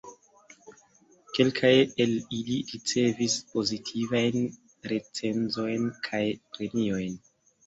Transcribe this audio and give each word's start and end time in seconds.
Kelkaj 1.37 1.73
el 2.05 2.13
ili 2.37 2.57
ricevis 2.71 3.35
pozitivajn 3.51 4.41
recenzojn 4.93 5.87
kaj 6.11 6.25
premiojn. 6.57 7.17